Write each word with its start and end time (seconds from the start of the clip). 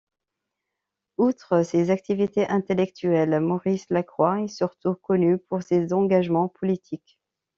Outre 1.17 1.61
ses 1.61 1.91
activités 1.91 2.47
intellectuelles, 2.49 3.39
Maurice 3.39 3.85
Lacroix 3.91 4.41
est 4.41 4.47
surtout 4.47 4.95
connu 4.95 5.37
pour 5.37 5.61
ses 5.61 5.93
engagements 5.93 6.47
politiques. 6.47 7.19